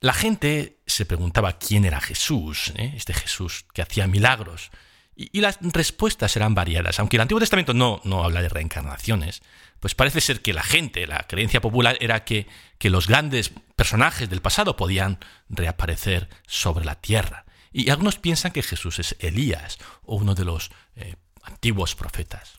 La 0.00 0.12
gente 0.12 0.80
se 0.86 1.06
preguntaba 1.06 1.58
quién 1.58 1.84
era 1.84 2.00
Jesús, 2.00 2.72
¿eh? 2.76 2.92
este 2.96 3.14
Jesús 3.14 3.64
que 3.72 3.82
hacía 3.82 4.06
milagros, 4.06 4.70
y, 5.16 5.40
las 5.40 5.58
respuestas 5.60 6.36
eran 6.36 6.54
variadas. 6.54 6.98
Aunque 6.98 7.16
el 7.16 7.20
Antiguo 7.22 7.40
Testamento 7.40 7.72
no, 7.72 8.00
no 8.04 8.24
habla 8.24 8.42
de 8.42 8.48
reencarnaciones, 8.48 9.42
pues 9.78 9.94
parece 9.94 10.20
ser 10.20 10.42
que 10.42 10.52
la 10.52 10.62
gente, 10.62 11.06
la 11.06 11.26
creencia 11.28 11.60
popular 11.60 11.96
era 12.00 12.24
que, 12.24 12.48
que 12.78 12.90
los 12.90 13.06
grandes 13.06 13.52
personajes 13.76 14.28
del 14.28 14.42
pasado 14.42 14.76
podían 14.76 15.18
reaparecer 15.48 16.28
sobre 16.46 16.84
la 16.84 16.96
tierra. 16.96 17.44
Y 17.72 17.90
algunos 17.90 18.18
piensan 18.18 18.52
que 18.52 18.62
Jesús 18.62 18.98
es 18.98 19.16
Elías 19.20 19.78
o 20.02 20.16
uno 20.16 20.34
de 20.34 20.44
los 20.44 20.70
eh, 20.96 21.16
antiguos 21.42 21.94
profetas. 21.94 22.58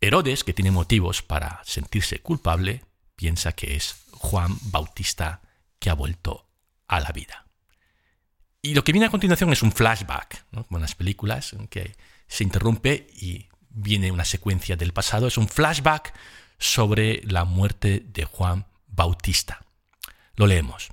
Herodes, 0.00 0.44
que 0.44 0.54
tiene 0.54 0.70
motivos 0.70 1.22
para 1.22 1.60
sentirse 1.64 2.20
culpable, 2.20 2.84
piensa 3.16 3.52
que 3.52 3.76
es 3.76 3.96
Juan 4.12 4.56
Bautista 4.62 5.40
que 5.84 5.90
ha 5.90 5.94
vuelto 5.94 6.48
a 6.88 6.98
la 6.98 7.12
vida. 7.12 7.44
Y 8.62 8.72
lo 8.72 8.84
que 8.84 8.92
viene 8.92 9.04
a 9.04 9.10
continuación 9.10 9.52
es 9.52 9.62
un 9.62 9.70
flashback, 9.70 10.46
como 10.50 10.78
en 10.78 10.80
las 10.80 10.94
películas, 10.94 11.52
en 11.52 11.68
que 11.68 11.94
se 12.26 12.42
interrumpe 12.42 13.06
y 13.12 13.50
viene 13.68 14.10
una 14.10 14.24
secuencia 14.24 14.76
del 14.76 14.94
pasado. 14.94 15.26
Es 15.26 15.36
un 15.36 15.46
flashback 15.46 16.14
sobre 16.58 17.20
la 17.24 17.44
muerte 17.44 18.02
de 18.02 18.24
Juan 18.24 18.66
Bautista. 18.86 19.66
Lo 20.36 20.46
leemos. 20.46 20.88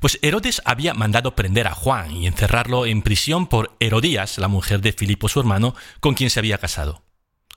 Pues 0.00 0.18
Herodes 0.20 0.60
había 0.64 0.92
mandado 0.92 1.36
prender 1.36 1.68
a 1.68 1.76
Juan 1.76 2.10
y 2.10 2.26
encerrarlo 2.26 2.86
en 2.86 3.02
prisión 3.02 3.46
por 3.46 3.76
Herodías, 3.78 4.38
la 4.38 4.48
mujer 4.48 4.80
de 4.80 4.92
Filipo 4.92 5.28
su 5.28 5.38
hermano, 5.38 5.76
con 6.00 6.14
quien 6.14 6.28
se 6.28 6.40
había 6.40 6.58
casado. 6.58 7.04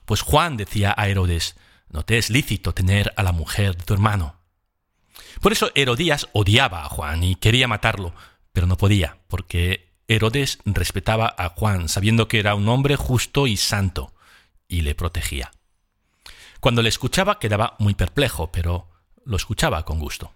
Pues 0.04 0.20
Juan 0.20 0.56
decía 0.56 0.94
a 0.96 1.08
Herodes, 1.08 1.56
no 1.88 2.04
te 2.04 2.18
es 2.18 2.30
lícito 2.30 2.72
tener 2.72 3.12
a 3.16 3.24
la 3.24 3.32
mujer 3.32 3.76
de 3.76 3.82
tu 3.82 3.94
hermano. 3.94 4.37
Por 5.40 5.52
eso 5.52 5.70
Herodías 5.74 6.28
odiaba 6.32 6.84
a 6.84 6.88
Juan 6.88 7.22
y 7.22 7.36
quería 7.36 7.68
matarlo, 7.68 8.14
pero 8.52 8.66
no 8.66 8.76
podía, 8.76 9.18
porque 9.28 9.92
Herodes 10.08 10.58
respetaba 10.64 11.34
a 11.36 11.50
Juan, 11.50 11.88
sabiendo 11.88 12.28
que 12.28 12.40
era 12.40 12.54
un 12.54 12.68
hombre 12.68 12.96
justo 12.96 13.46
y 13.46 13.56
santo, 13.56 14.14
y 14.66 14.82
le 14.82 14.94
protegía. 14.94 15.50
Cuando 16.60 16.82
le 16.82 16.88
escuchaba 16.88 17.38
quedaba 17.38 17.76
muy 17.78 17.94
perplejo, 17.94 18.50
pero 18.50 18.88
lo 19.24 19.36
escuchaba 19.36 19.84
con 19.84 19.98
gusto. 19.98 20.32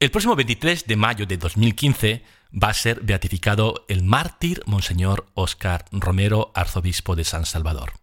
El 0.00 0.10
próximo 0.10 0.34
23 0.34 0.86
de 0.86 0.96
mayo 0.96 1.26
de 1.26 1.36
2015 1.36 2.24
va 2.52 2.68
a 2.68 2.74
ser 2.74 3.00
beatificado 3.02 3.84
el 3.88 4.02
mártir 4.02 4.62
Monseñor 4.66 5.30
Óscar 5.34 5.84
Romero, 5.92 6.50
arzobispo 6.54 7.14
de 7.14 7.24
San 7.24 7.46
Salvador. 7.46 8.01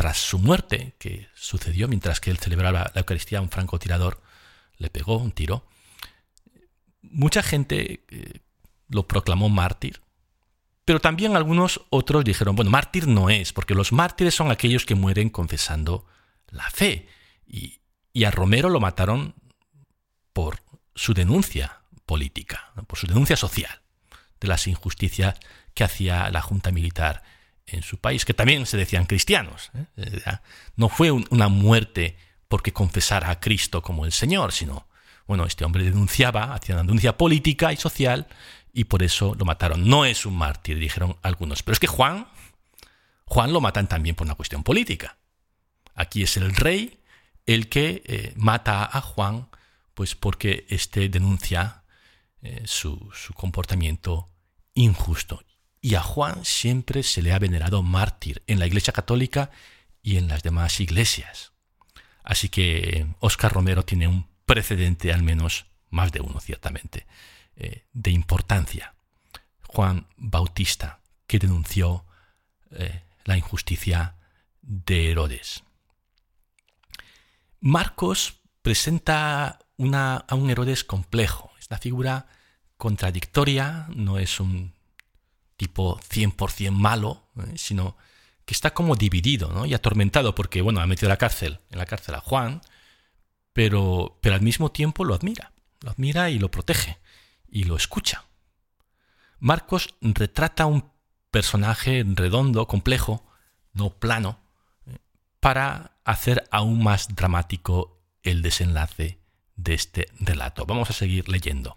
Tras 0.00 0.16
su 0.16 0.38
muerte, 0.38 0.94
que 0.98 1.28
sucedió 1.34 1.86
mientras 1.86 2.20
que 2.20 2.30
él 2.30 2.38
celebraba 2.38 2.90
la 2.94 3.00
Eucaristía, 3.00 3.42
un 3.42 3.50
francotirador 3.50 4.22
le 4.78 4.88
pegó 4.88 5.18
un 5.18 5.30
tiro, 5.30 5.66
mucha 7.02 7.42
gente 7.42 8.02
eh, 8.08 8.40
lo 8.88 9.06
proclamó 9.06 9.50
mártir, 9.50 10.00
pero 10.86 11.00
también 11.00 11.36
algunos 11.36 11.82
otros 11.90 12.24
dijeron, 12.24 12.56
bueno, 12.56 12.70
mártir 12.70 13.08
no 13.08 13.28
es, 13.28 13.52
porque 13.52 13.74
los 13.74 13.92
mártires 13.92 14.34
son 14.34 14.50
aquellos 14.50 14.86
que 14.86 14.94
mueren 14.94 15.28
confesando 15.28 16.06
la 16.48 16.70
fe. 16.70 17.06
Y, 17.46 17.82
a 18.24 18.30
Romero 18.30 18.70
lo 18.70 18.80
mataron 18.80 19.34
por 20.32 20.62
su 20.94 21.12
denuncia 21.12 21.82
política, 22.06 22.72
por 22.86 22.98
su 22.98 23.06
denuncia 23.06 23.36
social 23.36 23.82
de 24.40 24.48
las 24.48 24.66
injusticias 24.66 25.38
que 25.74 25.84
hacía 25.84 26.30
la 26.30 26.40
Junta 26.40 26.70
Militar 26.70 27.22
en 27.72 27.82
su 27.82 27.98
país, 27.98 28.24
que 28.24 28.34
también 28.34 28.66
se 28.66 28.76
decían 28.76 29.06
cristianos. 29.06 29.70
¿eh? 29.74 30.16
No 30.76 30.88
fue 30.88 31.10
una 31.10 31.48
muerte 31.48 32.16
porque 32.48 32.72
confesara 32.72 33.30
a 33.30 33.40
Cristo 33.40 33.82
como 33.82 34.04
el 34.04 34.12
Señor, 34.12 34.52
sino 34.52 34.88
bueno, 35.30 35.44
este 35.44 35.64
hombre 35.64 35.84
denunciaba, 35.84 36.54
hacía 36.54 36.74
una 36.74 36.82
denuncia 36.82 37.16
política 37.16 37.72
y 37.72 37.76
social 37.76 38.26
y 38.72 38.84
por 38.84 39.04
eso 39.04 39.36
lo 39.38 39.44
mataron. 39.44 39.88
No 39.88 40.04
es 40.04 40.26
un 40.26 40.36
mártir, 40.36 40.78
dijeron 40.80 41.16
algunos. 41.22 41.62
Pero 41.62 41.74
es 41.74 41.78
que 41.78 41.86
Juan, 41.86 42.26
Juan 43.26 43.52
lo 43.52 43.60
matan 43.60 43.88
también 43.88 44.16
por 44.16 44.26
una 44.26 44.34
cuestión 44.34 44.64
política. 44.64 45.18
Aquí 45.94 46.24
es 46.24 46.36
el 46.36 46.54
rey 46.56 47.00
el 47.46 47.68
que 47.68 48.02
eh, 48.06 48.32
mata 48.36 48.84
a 48.84 49.00
Juan, 49.00 49.48
pues 49.94 50.16
porque 50.16 50.66
éste 50.68 51.08
denuncia 51.08 51.84
eh, 52.42 52.62
su, 52.64 53.10
su 53.14 53.32
comportamiento 53.32 54.28
injusto. 54.74 55.44
Y 55.80 55.94
a 55.94 56.02
Juan 56.02 56.44
siempre 56.44 57.02
se 57.02 57.22
le 57.22 57.32
ha 57.32 57.38
venerado 57.38 57.82
mártir 57.82 58.42
en 58.46 58.58
la 58.58 58.66
Iglesia 58.66 58.92
Católica 58.92 59.50
y 60.02 60.16
en 60.16 60.28
las 60.28 60.42
demás 60.42 60.80
iglesias. 60.80 61.52
Así 62.22 62.48
que 62.48 63.06
Óscar 63.20 63.52
Romero 63.52 63.84
tiene 63.84 64.06
un 64.06 64.28
precedente, 64.44 65.12
al 65.12 65.22
menos 65.22 65.66
más 65.88 66.12
de 66.12 66.20
uno 66.20 66.40
ciertamente, 66.40 67.06
eh, 67.56 67.84
de 67.92 68.10
importancia. 68.10 68.94
Juan 69.66 70.06
Bautista, 70.16 71.00
que 71.26 71.38
denunció 71.38 72.04
eh, 72.72 73.02
la 73.24 73.36
injusticia 73.36 74.16
de 74.62 75.10
Herodes. 75.10 75.62
Marcos 77.60 78.40
presenta 78.62 79.58
a 79.78 80.34
un 80.34 80.50
Herodes 80.50 80.84
complejo. 80.84 81.52
Es 81.58 81.68
una 81.70 81.78
figura 81.78 82.26
contradictoria, 82.76 83.86
no 83.94 84.18
es 84.18 84.40
un 84.40 84.74
tipo 85.60 86.00
100% 86.00 86.70
malo, 86.70 87.28
eh, 87.36 87.52
sino 87.56 87.94
que 88.46 88.54
está 88.54 88.72
como 88.72 88.96
dividido 88.96 89.66
y 89.66 89.74
atormentado 89.74 90.34
porque, 90.34 90.62
bueno, 90.62 90.80
ha 90.80 90.86
metido 90.86 91.10
la 91.10 91.18
cárcel, 91.18 91.60
en 91.68 91.76
la 91.76 91.84
cárcel 91.84 92.14
a 92.14 92.20
Juan, 92.20 92.62
pero, 93.52 94.18
pero 94.22 94.36
al 94.36 94.40
mismo 94.40 94.72
tiempo 94.72 95.04
lo 95.04 95.14
admira, 95.14 95.52
lo 95.82 95.90
admira 95.90 96.30
y 96.30 96.38
lo 96.38 96.50
protege, 96.50 96.96
y 97.46 97.64
lo 97.64 97.76
escucha. 97.76 98.24
Marcos 99.38 99.96
retrata 100.00 100.64
un 100.64 100.90
personaje 101.30 102.06
redondo, 102.06 102.66
complejo, 102.66 103.22
no 103.74 103.90
plano, 103.90 104.40
eh, 104.86 104.96
para 105.40 105.98
hacer 106.06 106.48
aún 106.50 106.82
más 106.82 107.14
dramático 107.14 108.00
el 108.22 108.40
desenlace 108.40 109.20
de 109.56 109.74
este 109.74 110.08
relato. 110.20 110.64
Vamos 110.64 110.88
a 110.88 110.94
seguir 110.94 111.28
leyendo. 111.28 111.76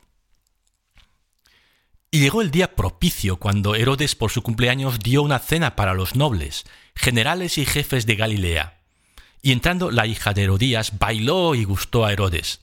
Y 2.14 2.20
llegó 2.20 2.44
el 2.44 2.52
día 2.52 2.76
propicio 2.76 3.38
cuando 3.38 3.74
Herodes 3.74 4.14
por 4.14 4.30
su 4.30 4.44
cumpleaños 4.44 5.00
dio 5.00 5.24
una 5.24 5.40
cena 5.40 5.76
para 5.76 5.96
los 5.96 6.16
nobles, 6.16 6.64
generales 6.94 7.58
y 7.58 7.66
jefes 7.66 8.06
de 8.06 8.16
Galilea 8.16 8.84
y 9.42 9.52
entrando 9.52 9.90
la 9.90 10.06
hija 10.06 10.32
de 10.32 10.44
Herodías, 10.44 11.00
bailó 11.00 11.56
y 11.56 11.64
gustó 11.64 12.06
a 12.06 12.14
Herodes 12.14 12.62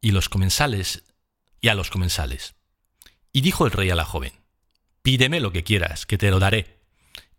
y 0.00 0.12
los 0.12 0.28
comensales 0.28 1.02
y 1.60 1.70
a 1.70 1.74
los 1.74 1.90
comensales. 1.90 2.54
Y 3.32 3.40
dijo 3.40 3.66
el 3.66 3.72
rey 3.72 3.90
a 3.90 3.96
la 3.96 4.04
joven, 4.04 4.32
Pídeme 5.02 5.40
lo 5.40 5.50
que 5.50 5.64
quieras, 5.64 6.06
que 6.06 6.16
te 6.16 6.30
lo 6.30 6.38
daré. 6.38 6.78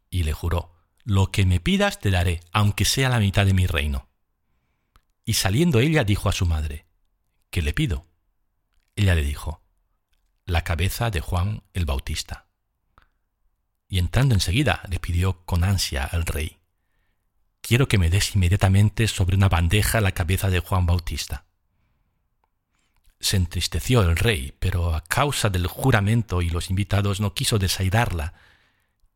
Y 0.09 0.23
le 0.23 0.33
juró, 0.33 0.75
Lo 1.05 1.31
que 1.31 1.45
me 1.45 1.61
pidas 1.61 2.01
te 2.01 2.11
daré, 2.11 2.41
aunque 2.51 2.83
sea 2.83 3.07
la 3.07 3.19
mitad 3.19 3.45
de 3.45 3.53
mi 3.53 3.65
reino. 3.65 4.09
Y 5.23 5.35
saliendo 5.35 5.79
ella 5.79 6.03
dijo 6.03 6.27
a 6.27 6.33
su 6.33 6.45
madre, 6.45 6.85
¿Qué 7.49 7.61
le 7.61 7.71
pido? 7.71 8.05
Ella 8.97 9.15
le 9.15 9.23
dijo, 9.23 9.61
La 10.49 10.63
cabeza 10.63 11.09
de 11.09 11.21
Juan 11.21 11.63
el 11.73 11.85
Bautista. 11.85 12.47
Y 13.87 13.99
entrando 13.99 14.35
enseguida 14.35 14.81
le 14.89 14.99
pidió 14.99 15.45
con 15.45 15.63
ansia 15.63 16.03
al 16.03 16.25
rey 16.25 16.59
quiero 17.69 17.87
que 17.87 17.99
me 17.99 18.09
des 18.09 18.35
inmediatamente 18.35 19.07
sobre 19.07 19.35
una 19.35 19.47
bandeja 19.47 20.01
la 20.01 20.11
cabeza 20.11 20.49
de 20.49 20.59
Juan 20.59 20.87
Bautista. 20.87 21.45
Se 23.19 23.37
entristeció 23.37 24.01
el 24.01 24.15
rey, 24.15 24.55
pero 24.57 24.95
a 24.95 25.03
causa 25.03 25.51
del 25.51 25.67
juramento 25.67 26.41
y 26.41 26.49
los 26.49 26.71
invitados 26.71 27.19
no 27.19 27.35
quiso 27.35 27.59
desairarla, 27.59 28.33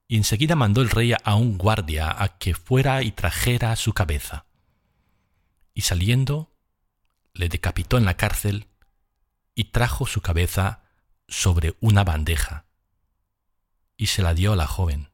y 0.07 0.17
enseguida 0.17 0.55
mandó 0.55 0.83
el 0.83 0.91
rey 0.91 1.15
a 1.23 1.33
un 1.33 1.57
guardia 1.57 2.15
a 2.15 2.37
que 2.37 2.53
fuera 2.53 3.01
y 3.01 3.11
trajera 3.11 3.75
su 3.75 3.93
cabeza. 3.93 4.45
Y 5.73 5.81
saliendo, 5.81 6.55
le 7.33 7.49
decapitó 7.49 7.97
en 7.97 8.05
la 8.05 8.17
cárcel 8.17 8.67
y 9.55 9.71
trajo 9.71 10.05
su 10.05 10.21
cabeza 10.21 10.82
sobre 11.27 11.75
una 11.79 12.03
bandeja, 12.03 12.65
y 13.97 14.07
se 14.07 14.21
la 14.21 14.33
dio 14.33 14.53
a 14.53 14.55
la 14.55 14.67
joven, 14.67 15.09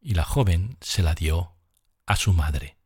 y 0.00 0.14
la 0.14 0.24
joven 0.24 0.76
se 0.80 1.02
la 1.02 1.14
dio 1.14 1.56
a 2.06 2.16
su 2.16 2.32
madre. 2.32 2.76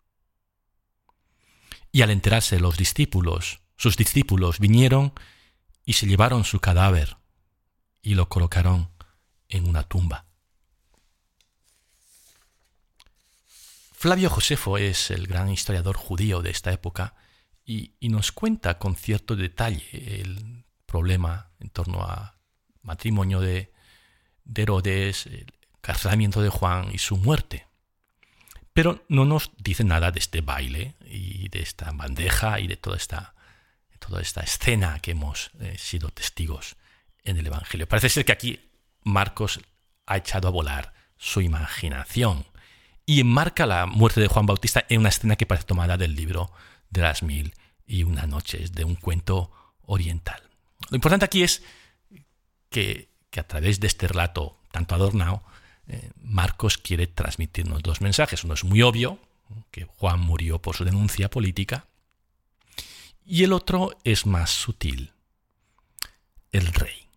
Y 1.90 2.02
al 2.02 2.10
enterarse 2.10 2.60
los 2.60 2.76
discípulos, 2.76 3.60
sus 3.76 3.96
discípulos 3.96 4.58
vinieron 4.58 5.12
y 5.84 5.94
se 5.94 6.06
llevaron 6.06 6.44
su 6.44 6.60
cadáver 6.60 7.16
y 8.02 8.14
lo 8.14 8.28
colocaron 8.28 8.90
en 9.48 9.68
una 9.68 9.84
tumba. 9.84 10.26
Flavio 13.92 14.30
Josefo 14.30 14.78
es 14.78 15.10
el 15.10 15.26
gran 15.26 15.50
historiador 15.50 15.96
judío 15.96 16.40
de 16.40 16.50
esta 16.50 16.72
época 16.72 17.16
y, 17.64 17.92
nos 18.00 18.32
cuenta 18.32 18.78
con 18.78 18.94
cierto 18.94 19.34
detalle 19.34 20.20
el 20.20 20.57
problema 20.88 21.50
en 21.60 21.68
torno 21.68 22.02
a 22.02 22.38
matrimonio 22.82 23.40
de, 23.40 23.70
de 24.44 24.62
Herodes, 24.62 25.26
el 25.26 25.52
casamiento 25.82 26.40
de 26.40 26.48
Juan 26.48 26.88
y 26.92 26.98
su 26.98 27.18
muerte. 27.18 27.66
Pero 28.72 29.04
no 29.08 29.24
nos 29.24 29.52
dice 29.58 29.84
nada 29.84 30.10
de 30.10 30.18
este 30.18 30.40
baile 30.40 30.94
y 31.04 31.48
de 31.50 31.60
esta 31.60 31.92
bandeja 31.92 32.58
y 32.58 32.66
de 32.66 32.76
toda 32.76 32.96
esta 32.96 33.34
toda 33.98 34.22
esta 34.22 34.40
escena 34.42 35.00
que 35.00 35.10
hemos 35.10 35.50
eh, 35.60 35.76
sido 35.76 36.08
testigos 36.10 36.76
en 37.24 37.36
el 37.36 37.46
Evangelio. 37.46 37.88
Parece 37.88 38.08
ser 38.08 38.24
que 38.24 38.32
aquí 38.32 38.70
Marcos 39.04 39.60
ha 40.06 40.16
echado 40.16 40.48
a 40.48 40.52
volar 40.52 40.94
su 41.16 41.40
imaginación 41.40 42.46
y 43.04 43.20
enmarca 43.20 43.66
la 43.66 43.86
muerte 43.86 44.20
de 44.20 44.28
Juan 44.28 44.46
Bautista 44.46 44.84
en 44.88 45.00
una 45.00 45.08
escena 45.08 45.36
que 45.36 45.46
parece 45.46 45.66
tomada 45.66 45.96
del 45.96 46.14
libro 46.14 46.52
de 46.90 47.02
las 47.02 47.22
mil 47.22 47.54
y 47.86 48.04
una 48.04 48.26
noches, 48.26 48.72
de 48.72 48.84
un 48.84 48.94
cuento 48.94 49.50
oriental. 49.82 50.47
Lo 50.90 50.96
importante 50.96 51.24
aquí 51.24 51.42
es 51.42 51.62
que, 52.70 53.08
a 53.36 53.42
través 53.42 53.80
de 53.80 53.86
este 53.86 54.08
relato 54.08 54.58
tanto 54.72 54.94
adornado, 54.94 55.42
eh, 55.86 56.10
Marcos 56.22 56.78
quiere 56.78 57.06
transmitirnos 57.06 57.82
dos 57.82 58.00
mensajes. 58.00 58.44
Uno 58.44 58.54
es 58.54 58.64
muy 58.64 58.82
obvio, 58.82 59.18
que 59.70 59.84
Juan 59.84 60.20
murió 60.20 60.60
por 60.60 60.76
su 60.76 60.84
denuncia 60.84 61.30
política, 61.30 61.86
y 63.24 63.44
el 63.44 63.52
otro 63.52 63.96
es 64.04 64.26
más 64.26 64.50
sutil, 64.50 65.12
el 66.52 66.66
rey. 66.66 67.08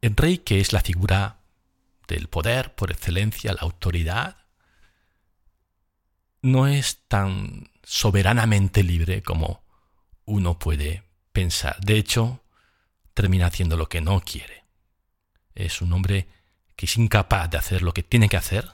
El 0.00 0.16
rey 0.16 0.38
que 0.38 0.60
es 0.60 0.72
la 0.72 0.80
figura 0.80 1.40
del 2.08 2.28
poder 2.28 2.74
por 2.74 2.90
excelencia, 2.90 3.52
la 3.52 3.60
autoridad, 3.60 4.36
no 6.42 6.66
es 6.66 7.02
tan 7.06 7.70
soberanamente 7.82 8.82
libre 8.82 9.22
como 9.22 9.62
uno 10.24 10.58
puede 10.58 11.04
pensar. 11.32 11.78
De 11.80 11.98
hecho, 11.98 12.40
termina 13.20 13.48
haciendo 13.48 13.76
lo 13.76 13.86
que 13.86 14.00
no 14.00 14.22
quiere. 14.22 14.64
Es 15.54 15.82
un 15.82 15.92
hombre 15.92 16.26
que 16.74 16.86
es 16.86 16.96
incapaz 16.96 17.50
de 17.50 17.58
hacer 17.58 17.82
lo 17.82 17.92
que 17.92 18.02
tiene 18.02 18.30
que 18.30 18.38
hacer 18.38 18.72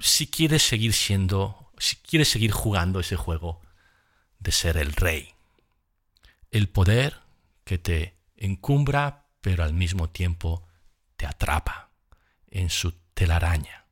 si 0.00 0.26
quiere 0.26 0.58
seguir 0.58 0.92
siendo, 0.92 1.70
si 1.78 1.94
quiere 1.94 2.24
seguir 2.24 2.50
jugando 2.50 2.98
ese 2.98 3.14
juego 3.14 3.60
de 4.40 4.50
ser 4.50 4.76
el 4.76 4.92
rey. 4.92 5.34
El 6.50 6.68
poder 6.68 7.20
que 7.62 7.78
te 7.78 8.16
encumbra, 8.36 9.26
pero 9.40 9.62
al 9.62 9.72
mismo 9.72 10.10
tiempo 10.10 10.66
te 11.14 11.24
atrapa 11.24 11.90
en 12.50 12.70
su 12.70 12.90
telaraña. 13.14 13.84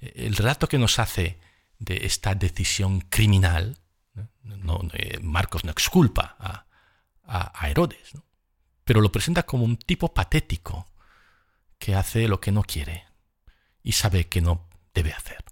El 0.00 0.34
relato 0.34 0.66
que 0.66 0.78
nos 0.78 0.98
hace 0.98 1.38
de 1.78 2.04
esta 2.04 2.34
decisión 2.34 3.00
criminal, 3.02 3.78
no, 4.42 4.80
eh, 4.94 5.20
Marcos 5.22 5.62
no 5.62 5.70
exculpa 5.70 6.34
a, 6.40 6.64
a, 7.26 7.68
Herodes, 7.68 8.12
pero 8.84 9.00
lo 9.00 9.10
presenta 9.10 9.44
como 9.44 9.64
un 9.64 9.76
tipo 9.76 10.12
patético 10.12 10.86
que 11.78 11.94
hace 11.94 12.28
lo 12.28 12.40
que 12.40 12.52
no 12.52 12.62
quiere 12.62 13.04
y 13.82 13.92
sabe 13.92 14.28
que 14.28 14.40
no 14.40 14.68
debe 14.94 15.12
hacer, 15.12 15.44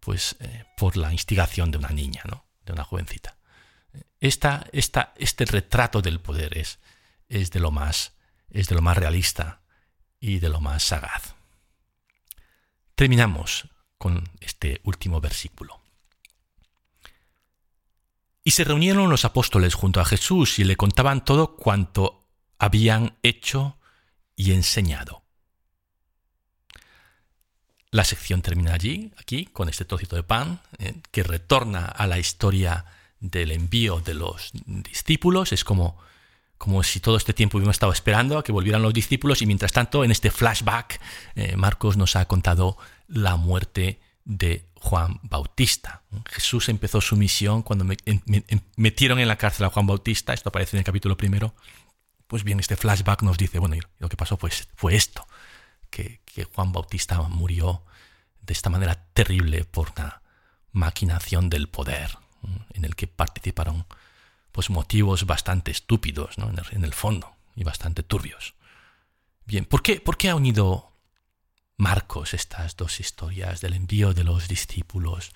pues 0.00 0.36
eh, 0.40 0.64
por 0.76 0.96
la 0.96 1.12
instigación 1.12 1.70
de 1.70 1.78
una 1.78 1.90
niña, 1.90 2.22
¿no? 2.28 2.44
una 2.72 2.84
jovencita. 2.84 3.36
Esta, 4.20 4.66
esta, 4.72 5.12
este 5.16 5.44
retrato 5.44 6.02
del 6.02 6.20
poder 6.20 6.56
es, 6.56 6.78
es, 7.28 7.50
de 7.50 7.60
lo 7.60 7.70
más, 7.70 8.14
es 8.50 8.68
de 8.68 8.74
lo 8.74 8.82
más 8.82 8.96
realista 8.96 9.62
y 10.20 10.38
de 10.38 10.48
lo 10.48 10.60
más 10.60 10.84
sagaz. 10.84 11.34
Terminamos 12.94 13.68
con 13.98 14.28
este 14.40 14.80
último 14.84 15.20
versículo. 15.20 15.79
Y 18.42 18.52
se 18.52 18.64
reunieron 18.64 19.10
los 19.10 19.24
apóstoles 19.24 19.74
junto 19.74 20.00
a 20.00 20.04
Jesús 20.04 20.58
y 20.58 20.64
le 20.64 20.76
contaban 20.76 21.24
todo 21.24 21.56
cuanto 21.56 22.26
habían 22.58 23.16
hecho 23.22 23.78
y 24.34 24.52
enseñado. 24.52 25.22
La 27.90 28.04
sección 28.04 28.40
termina 28.40 28.72
allí, 28.72 29.12
aquí, 29.18 29.46
con 29.46 29.68
este 29.68 29.84
trocito 29.84 30.14
de 30.14 30.22
pan, 30.22 30.60
eh, 30.78 30.94
que 31.10 31.22
retorna 31.24 31.84
a 31.84 32.06
la 32.06 32.18
historia 32.18 32.84
del 33.18 33.50
envío 33.50 34.00
de 34.00 34.14
los 34.14 34.52
discípulos. 34.64 35.52
Es 35.52 35.64
como, 35.64 35.98
como 36.56 36.82
si 36.82 37.00
todo 37.00 37.16
este 37.16 37.34
tiempo 37.34 37.58
hubiéramos 37.58 37.76
estado 37.76 37.92
esperando 37.92 38.38
a 38.38 38.44
que 38.44 38.52
volvieran 38.52 38.82
los 38.82 38.94
discípulos 38.94 39.42
y 39.42 39.46
mientras 39.46 39.72
tanto, 39.72 40.04
en 40.04 40.12
este 40.12 40.30
flashback, 40.30 41.00
eh, 41.34 41.56
Marcos 41.56 41.96
nos 41.96 42.14
ha 42.14 42.26
contado 42.26 42.78
la 43.08 43.36
muerte 43.36 44.00
de 44.30 44.68
Juan 44.76 45.18
Bautista. 45.24 46.02
Jesús 46.26 46.68
empezó 46.68 47.00
su 47.00 47.16
misión 47.16 47.62
cuando 47.62 47.84
metieron 48.76 49.18
en 49.18 49.26
la 49.26 49.36
cárcel 49.36 49.66
a 49.66 49.70
Juan 49.70 49.88
Bautista, 49.88 50.32
esto 50.32 50.50
aparece 50.50 50.76
en 50.76 50.78
el 50.78 50.84
capítulo 50.84 51.16
primero. 51.16 51.52
Pues 52.28 52.44
bien, 52.44 52.60
este 52.60 52.76
flashback 52.76 53.22
nos 53.22 53.36
dice, 53.36 53.58
bueno, 53.58 53.74
lo 53.98 54.08
que 54.08 54.16
pasó 54.16 54.36
pues, 54.36 54.68
fue 54.76 54.94
esto 54.94 55.26
que, 55.90 56.20
Juan 56.54 56.72
Bautista 56.72 57.20
murió 57.22 57.82
de 58.40 58.52
esta 58.52 58.70
manera 58.70 59.04
terrible 59.12 59.64
por 59.64 59.90
una 59.96 60.22
maquinación 60.72 61.50
del 61.50 61.68
poder 61.68 62.16
en 62.72 62.84
el 62.84 62.94
que 62.94 63.08
participaron 63.08 63.84
pues 64.52 64.70
motivos 64.70 65.26
bastante 65.26 65.70
estúpidos 65.70 66.36
en, 66.38 66.84
el, 66.84 66.94
fondo 66.94 67.34
y 67.56 67.64
bastante 67.64 68.02
turbios. 68.02 68.54
Bien, 69.44 69.64
¿por 69.66 69.82
qué, 69.82 70.00
¿por 70.00 70.16
qué 70.16 70.30
ha 70.30 70.36
unido 70.36 70.89
Marcos 71.80 72.34
estas 72.34 72.76
dos 72.76 73.00
historias 73.00 73.62
del 73.62 73.72
envío 73.72 74.12
de 74.12 74.22
los 74.22 74.48
discípulos 74.48 75.32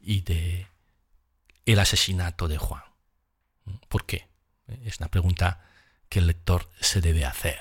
y 0.00 0.22
de 0.22 0.66
el 1.66 1.78
asesinato 1.78 2.48
de 2.48 2.56
Juan? 2.56 2.82
¿Por 3.88 4.06
qué? 4.06 4.26
Es 4.84 5.00
una 5.00 5.10
pregunta 5.10 5.60
que 6.08 6.20
el 6.20 6.28
lector 6.28 6.70
se 6.80 7.02
debe 7.02 7.26
hacer. 7.26 7.58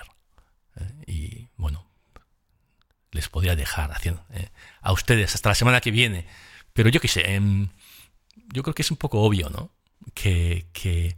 ¿eh? 0.78 1.04
Y 1.08 1.48
bueno, 1.58 1.86
les 3.12 3.28
podría 3.28 3.58
dejar 3.58 3.92
haciendo, 3.92 4.26
eh, 4.32 4.48
a 4.80 4.94
ustedes 4.94 5.36
hasta 5.36 5.50
la 5.50 5.56
semana 5.56 5.82
que 5.82 5.92
viene. 5.92 6.26
Pero 6.72 6.88
yo 6.88 7.02
qué 7.02 7.10
sé, 7.10 7.34
em, 7.36 7.68
yo 8.54 8.64
creo 8.64 8.74
que 8.74 8.84
es 8.84 8.92
un 8.92 8.98
poco 8.98 9.24
obvio, 9.24 9.50
¿no? 9.50 9.74
Que, 10.14 10.68
que, 10.72 11.18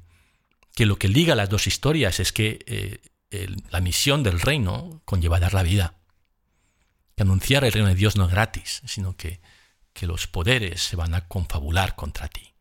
lo 0.84 0.98
que 0.98 1.10
liga 1.10 1.36
las 1.36 1.50
dos 1.50 1.68
historias 1.68 2.20
es 2.20 2.34
que 2.34 2.60
eh, 2.66 3.56
la 3.70 3.82
misión 3.82 4.24
del 4.24 4.42
reino 4.42 5.04
conlleva 5.06 5.40
dar 5.40 5.54
la 5.54 5.62
vida. 5.62 5.94
Que 7.16 7.24
anunciar 7.24 7.64
el 7.64 7.72
reino 7.72 7.90
de 7.90 7.96
Dios 7.96 8.16
no 8.16 8.26
es 8.26 8.32
gratis, 8.32 8.82
sino 8.86 9.16
que, 9.16 9.40
que 9.94 10.08
los 10.08 10.28
poderes 10.28 10.82
se 10.84 10.96
van 10.96 11.14
a 11.14 11.28
confabular 11.28 11.96
contra 11.96 12.28
ti. 12.28 12.54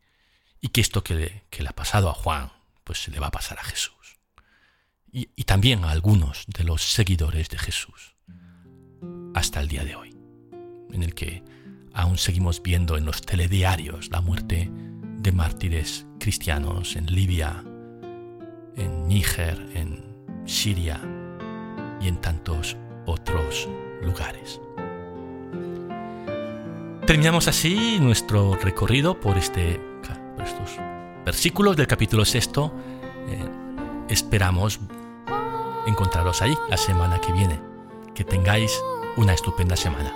Y 0.61 0.69
que 0.69 0.81
esto 0.81 1.03
que 1.03 1.15
le, 1.15 1.67
ha 1.67 1.73
pasado 1.73 2.09
a 2.09 2.13
Juan, 2.13 2.51
pues 2.83 3.03
se 3.03 3.11
le 3.11 3.19
va 3.19 3.27
a 3.27 3.31
pasar 3.31 3.59
a 3.59 3.63
Jesús. 3.63 3.93
Y, 5.11 5.29
y 5.35 5.43
también 5.43 5.83
a 5.83 5.91
algunos 5.91 6.45
de 6.47 6.63
los 6.63 6.81
seguidores 6.81 7.49
de 7.49 7.57
Jesús 7.57 8.15
hasta 9.33 9.59
el 9.59 9.67
día 9.67 9.83
de 9.83 9.95
hoy, 9.95 10.15
en 10.91 11.03
el 11.03 11.13
que 11.13 11.43
aún 11.93 12.17
seguimos 12.17 12.61
viendo 12.61 12.97
en 12.97 13.05
los 13.05 13.21
telediarios 13.21 14.09
la 14.09 14.21
muerte 14.21 14.69
de 14.71 15.31
mártires 15.31 16.05
cristianos 16.19 16.95
en 16.95 17.07
Libia, 17.07 17.63
en 18.75 19.07
Níger, 19.07 19.69
en 19.73 20.03
Siria 20.45 20.99
y 22.01 22.07
en 22.07 22.19
tantos 22.19 22.77
otros 23.05 23.67
lugares. 24.03 24.61
Terminamos 27.05 27.47
así 27.47 27.99
nuestro 27.99 28.55
recorrido 28.55 29.19
por, 29.19 29.37
este, 29.37 29.79
estos 30.43 30.77
versículos 31.25 31.75
del 31.75 31.87
capítulo 31.87 32.23
sexto. 32.23 32.71
Eh, 33.27 33.45
esperamos 34.07 34.79
encontraros 35.85 36.41
ahí 36.41 36.53
la 36.69 36.77
semana 36.77 37.19
que 37.19 37.33
viene. 37.33 37.59
Que 38.13 38.23
tengáis 38.23 38.79
una 39.17 39.33
estupenda 39.33 39.75
semana. 39.75 40.13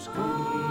school. 0.00 0.69